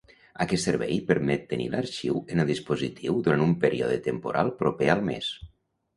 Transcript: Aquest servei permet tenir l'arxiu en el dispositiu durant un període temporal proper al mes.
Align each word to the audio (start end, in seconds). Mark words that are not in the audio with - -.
Aquest 0.43 0.63
servei 0.67 0.95
permet 1.09 1.43
tenir 1.51 1.67
l'arxiu 1.75 2.17
en 2.35 2.43
el 2.45 2.49
dispositiu 2.53 3.21
durant 3.29 3.45
un 3.49 3.53
període 3.67 4.03
temporal 4.09 4.51
proper 4.63 4.91
al 4.95 5.09
mes. 5.13 5.29